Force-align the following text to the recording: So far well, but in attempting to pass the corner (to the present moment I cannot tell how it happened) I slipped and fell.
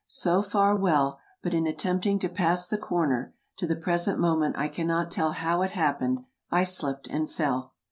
So 0.07 0.41
far 0.41 0.75
well, 0.75 1.19
but 1.43 1.53
in 1.53 1.67
attempting 1.67 2.17
to 2.17 2.27
pass 2.27 2.67
the 2.67 2.79
corner 2.79 3.35
(to 3.57 3.67
the 3.67 3.75
present 3.75 4.17
moment 4.19 4.57
I 4.57 4.67
cannot 4.67 5.11
tell 5.11 5.33
how 5.33 5.61
it 5.61 5.73
happened) 5.73 6.21
I 6.49 6.63
slipped 6.63 7.07
and 7.09 7.29
fell. 7.29 7.73